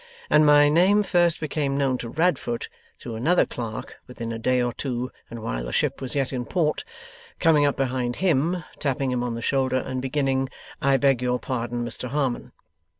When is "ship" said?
5.71-6.01